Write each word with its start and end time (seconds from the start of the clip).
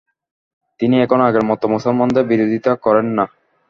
তিনি 0.79 0.95
এখন 1.01 1.19
আগের 1.27 1.43
মত 1.49 1.61
মুসলমানদের 1.73 2.23
বিরোধিতা 2.25 2.71
করেন 2.85 3.07
না। 3.17 3.25